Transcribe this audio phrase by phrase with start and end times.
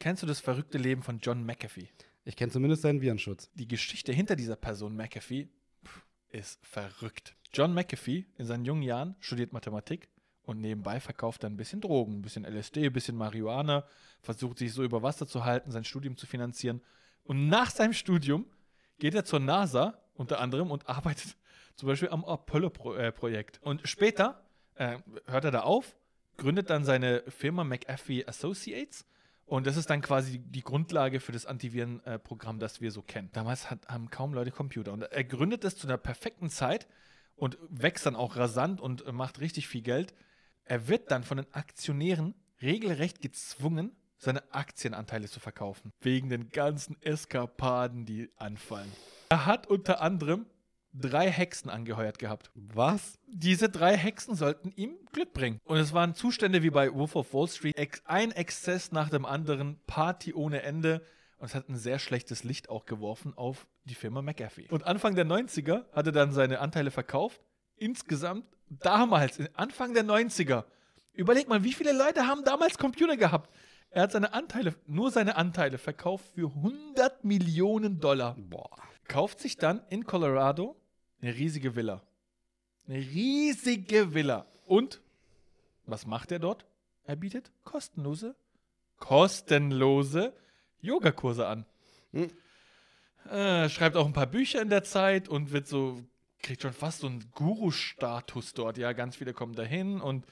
[0.00, 1.90] Kennst du das verrückte Leben von John McAfee?
[2.24, 3.50] Ich kenne zumindest seinen Virenschutz.
[3.52, 5.50] Die Geschichte hinter dieser Person McAfee
[5.84, 7.36] pff, ist verrückt.
[7.52, 10.08] John McAfee in seinen jungen Jahren studiert Mathematik
[10.42, 13.84] und nebenbei verkauft er ein bisschen Drogen, ein bisschen LSD, ein bisschen Marihuana,
[14.22, 16.80] versucht sich so über Wasser zu halten, sein Studium zu finanzieren.
[17.22, 18.46] Und nach seinem Studium
[19.00, 21.36] geht er zur NASA unter anderem und arbeitet
[21.76, 23.60] zum Beispiel am Apollo-Projekt.
[23.62, 24.42] Und später
[24.76, 24.96] äh,
[25.26, 25.94] hört er da auf,
[26.38, 29.04] gründet dann seine Firma McAfee Associates.
[29.50, 33.30] Und das ist dann quasi die Grundlage für das Antivirenprogramm, das wir so kennen.
[33.32, 34.92] Damals hat, haben kaum Leute Computer.
[34.92, 36.86] Und er gründet das zu einer perfekten Zeit
[37.34, 40.14] und wächst dann auch rasant und äh, macht richtig viel Geld.
[40.62, 45.92] Er wird dann von den Aktionären regelrecht gezwungen, seine Aktienanteile zu verkaufen.
[46.00, 48.92] Wegen den ganzen Eskapaden, die anfallen.
[49.30, 50.46] Er hat unter anderem
[50.92, 52.50] drei Hexen angeheuert gehabt.
[52.54, 53.18] Was?
[53.26, 55.60] Diese drei Hexen sollten ihm Glück bringen.
[55.64, 57.74] Und es waren Zustände wie bei Wolf of Wall Street.
[58.04, 61.04] Ein Exzess nach dem anderen, Party ohne Ende.
[61.38, 64.68] Und es hat ein sehr schlechtes Licht auch geworfen auf die Firma McAfee.
[64.68, 67.40] Und Anfang der 90er hat er dann seine Anteile verkauft.
[67.76, 70.64] Insgesamt damals, Anfang der 90er.
[71.12, 73.50] Überleg mal, wie viele Leute haben damals Computer gehabt?
[73.90, 78.36] Er hat seine Anteile, nur seine Anteile verkauft für 100 Millionen Dollar.
[78.38, 78.70] Boah.
[79.08, 80.79] Kauft sich dann in Colorado
[81.20, 82.02] eine riesige Villa.
[82.88, 84.46] Eine riesige Villa.
[84.66, 85.00] Und
[85.86, 86.66] was macht er dort?
[87.04, 88.36] Er bietet kostenlose,
[88.98, 90.32] kostenlose
[90.80, 91.66] Yogakurse an.
[92.12, 92.30] Hm.
[93.28, 96.02] Äh, schreibt auch ein paar Bücher in der Zeit und wird so,
[96.42, 98.78] kriegt schon fast so einen Guru-Status dort.
[98.78, 100.26] Ja, ganz viele kommen dahin und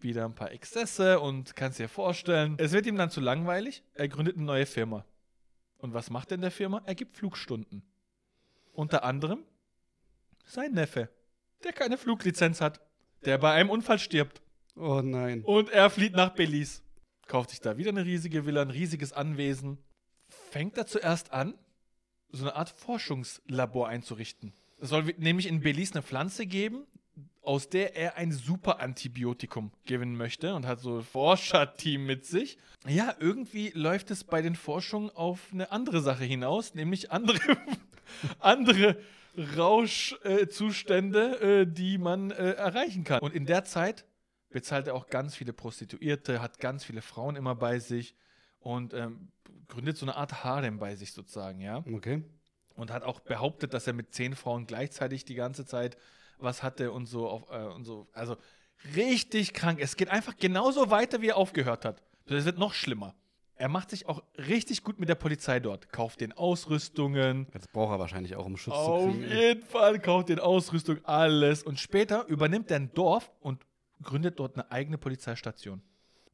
[0.00, 2.56] wieder ein paar Exzesse und kannst dir vorstellen.
[2.58, 3.82] Es wird ihm dann zu langweilig.
[3.94, 5.04] Er gründet eine neue Firma.
[5.78, 6.82] Und was macht in der Firma?
[6.86, 7.82] Er gibt Flugstunden.
[8.72, 9.44] Unter anderem
[10.44, 11.08] sein Neffe,
[11.64, 12.80] der keine Fluglizenz hat,
[13.24, 14.42] der bei einem Unfall stirbt.
[14.76, 15.42] Oh nein.
[15.44, 16.82] Und er flieht nach Belize.
[17.26, 19.78] Kauft sich da wieder eine riesige Villa, ein riesiges Anwesen.
[20.50, 21.54] Fängt er zuerst an,
[22.30, 24.52] so eine Art Forschungslabor einzurichten.
[24.80, 26.86] Es soll nämlich in Belize eine Pflanze geben,
[27.42, 32.56] aus der er ein super Antibiotikum gewinnen möchte und hat so ein Forscherteam mit sich.
[32.86, 37.38] Ja, irgendwie läuft es bei den Forschungen auf eine andere Sache hinaus, nämlich andere,
[38.38, 38.96] andere
[39.36, 43.20] Rauschzustände, äh, die man äh, erreichen kann.
[43.20, 44.04] Und in der Zeit
[44.50, 48.14] bezahlt er auch ganz viele Prostituierte, hat ganz viele Frauen immer bei sich
[48.60, 49.28] und ähm,
[49.68, 51.84] gründet so eine Art Harem bei sich sozusagen, ja.
[51.92, 52.22] Okay.
[52.74, 55.96] Und hat auch behauptet, dass er mit zehn Frauen gleichzeitig die ganze Zeit
[56.38, 58.08] was hatte und so auf, äh, und so.
[58.12, 58.36] Also
[58.94, 59.78] richtig krank.
[59.80, 62.02] Es geht einfach genauso weiter, wie er aufgehört hat.
[62.26, 63.14] Es wird noch schlimmer.
[63.62, 65.92] Er macht sich auch richtig gut mit der Polizei dort.
[65.92, 67.46] Kauft den Ausrüstungen.
[67.54, 69.30] Jetzt braucht er wahrscheinlich auch, um Schutz Auf zu kriegen.
[69.30, 71.62] jeden Fall kauft den Ausrüstung, alles.
[71.62, 73.64] Und später übernimmt er ein Dorf und
[74.02, 75.80] gründet dort eine eigene Polizeistation.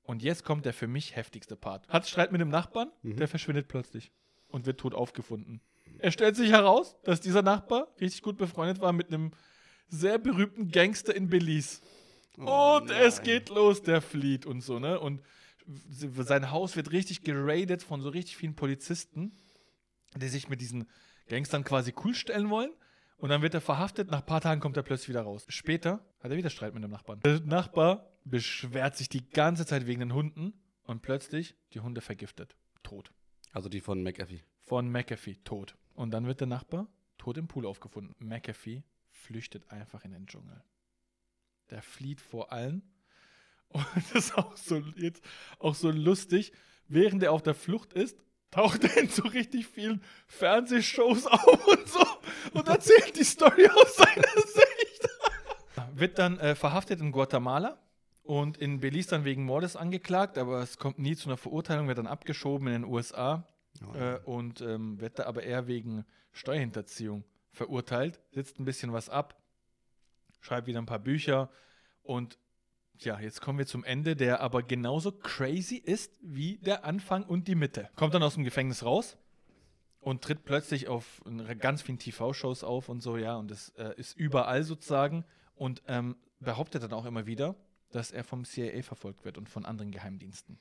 [0.05, 1.87] Und jetzt kommt der für mich heftigste Part.
[1.89, 4.11] Hat Streit mit dem Nachbarn, der verschwindet plötzlich
[4.49, 5.61] und wird tot aufgefunden.
[5.99, 9.33] Er stellt sich heraus, dass dieser Nachbar richtig gut befreundet war mit einem
[9.87, 11.83] sehr berühmten Gangster in Belize.
[12.39, 13.25] Oh und es nein.
[13.27, 14.99] geht los, der flieht und so, ne?
[14.99, 15.21] Und
[15.69, 19.37] sein Haus wird richtig geradet von so richtig vielen Polizisten,
[20.17, 20.89] die sich mit diesen
[21.29, 22.71] Gangstern quasi cool stellen wollen.
[23.19, 25.45] Und dann wird er verhaftet, nach ein paar Tagen kommt er plötzlich wieder raus.
[25.49, 27.21] Später hat er wieder Streit mit dem Nachbarn.
[27.21, 30.53] Der Nachbar beschwert sich die ganze Zeit wegen den Hunden
[30.85, 32.57] und plötzlich die Hunde vergiftet.
[32.83, 33.13] Tot.
[33.53, 34.43] Also die von McAfee.
[34.61, 35.77] Von McAfee tot.
[35.95, 36.87] Und dann wird der Nachbar
[37.19, 38.15] tot im Pool aufgefunden.
[38.21, 40.63] McAfee flüchtet einfach in den Dschungel.
[41.71, 42.83] Der flieht vor allen.
[43.69, 45.23] Und das ist auch so, jetzt
[45.59, 46.53] auch so lustig.
[46.89, 48.19] Während er auf der Flucht ist,
[48.51, 52.05] taucht er in so richtig vielen Fernsehshows auf und so
[52.55, 55.09] und erzählt die Story aus seiner Sicht.
[55.95, 57.79] Wird dann äh, verhaftet in Guatemala
[58.23, 61.99] und in Belize dann wegen Mordes angeklagt, aber es kommt nie zu einer Verurteilung, wird
[61.99, 63.47] dann abgeschoben in den USA
[63.87, 69.09] Oh, äh, und ähm, wird da aber eher wegen Steuerhinterziehung verurteilt, sitzt ein bisschen was
[69.09, 69.41] ab,
[70.41, 71.51] schreibt wieder ein paar Bücher
[72.03, 72.39] und
[73.05, 77.49] ja, jetzt kommen wir zum Ende, der aber genauso crazy ist wie der Anfang und
[77.49, 77.91] die Mitte.
[77.97, 79.17] Kommt dann aus dem Gefängnis raus
[80.01, 81.23] und tritt plötzlich auf
[81.59, 85.25] ganz vielen TV-Shows auf und so, ja, und es äh, ist überall sozusagen
[85.55, 87.57] und ähm, behauptet dann auch immer wieder,
[87.91, 90.59] dass er vom CIA verfolgt wird und von anderen Geheimdiensten.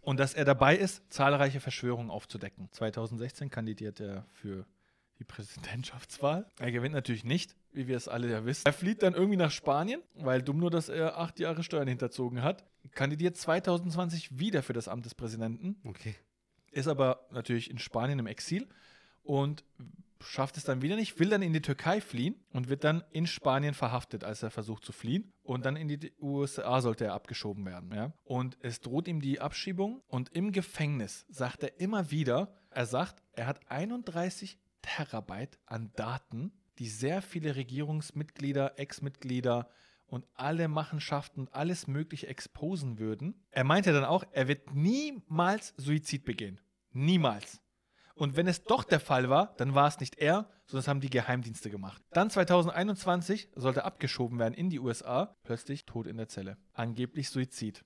[0.00, 2.68] Und dass er dabei ist, zahlreiche Verschwörungen aufzudecken.
[2.72, 4.66] 2016 kandidiert er für
[5.18, 6.46] die Präsidentschaftswahl.
[6.58, 8.62] Er gewinnt natürlich nicht, wie wir es alle ja wissen.
[8.66, 12.42] Er flieht dann irgendwie nach Spanien, weil dumm nur, dass er acht Jahre Steuern hinterzogen
[12.42, 12.64] hat.
[12.92, 16.14] Kandidiert 2020 wieder für das Amt des Präsidenten Okay.
[16.72, 18.68] ist aber natürlich in Spanien im Exil
[19.22, 19.64] und
[20.20, 23.26] schafft es dann wieder nicht, will dann in die Türkei fliehen und wird dann in
[23.26, 25.32] Spanien verhaftet, als er versucht zu fliehen.
[25.42, 27.92] Und dann in die USA sollte er abgeschoben werden.
[27.92, 28.12] Ja?
[28.24, 30.02] Und es droht ihm die Abschiebung.
[30.08, 36.52] Und im Gefängnis sagt er immer wieder, er sagt, er hat 31 Terabyte an Daten,
[36.78, 39.68] die sehr viele Regierungsmitglieder, Ex-Mitglieder
[40.06, 43.46] und alle Machenschaften und alles Mögliche exposen würden.
[43.50, 46.60] Er meinte dann auch, er wird niemals Suizid begehen.
[46.90, 47.62] Niemals.
[48.14, 51.00] Und wenn es doch der Fall war, dann war es nicht er, sondern es haben
[51.00, 52.02] die Geheimdienste gemacht.
[52.10, 56.58] Dann 2021 sollte abgeschoben werden in die USA, plötzlich tot in der Zelle.
[56.72, 57.84] Angeblich Suizid.